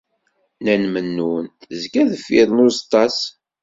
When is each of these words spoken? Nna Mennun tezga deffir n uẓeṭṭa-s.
Nna 0.61 0.73
Mennun 0.93 1.45
tezga 1.69 2.03
deffir 2.11 2.47
n 2.51 2.63
uẓeṭṭa-s. 2.65 3.19